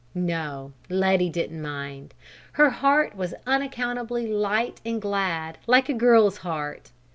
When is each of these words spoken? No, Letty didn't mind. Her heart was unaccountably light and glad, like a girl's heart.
No, 0.15 0.73
Letty 0.89 1.29
didn't 1.29 1.61
mind. 1.61 2.15
Her 2.53 2.71
heart 2.71 3.15
was 3.15 3.35
unaccountably 3.45 4.25
light 4.25 4.81
and 4.83 4.99
glad, 4.99 5.59
like 5.67 5.89
a 5.89 5.93
girl's 5.93 6.37
heart. 6.37 6.89